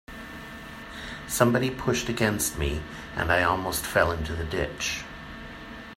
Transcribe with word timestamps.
Somebody 1.27 1.69
pushed 1.69 2.09
against 2.09 2.57
me, 2.57 2.81
and 3.15 3.31
I 3.31 3.43
almost 3.43 3.85
fell 3.85 4.11
into 4.11 4.33
the 4.35 4.45
ditch. 4.45 5.03